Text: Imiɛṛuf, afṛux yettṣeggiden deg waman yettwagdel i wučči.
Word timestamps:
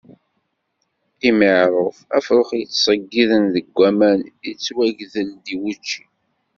Imiɛṛuf, 1.27 1.97
afṛux 2.17 2.49
yettṣeggiden 2.59 3.43
deg 3.55 3.67
waman 3.77 4.19
yettwagdel 4.45 5.29
i 5.53 5.55
wučči. 5.61 6.03